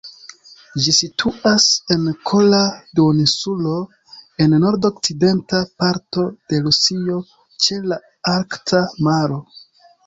[0.85, 2.61] Ĝi situas en Kola
[3.01, 3.75] duoninsulo,
[4.47, 7.23] en nord-okcidenta parto de Rusio,
[7.67, 8.05] ĉe la
[8.37, 9.41] Arkta maro.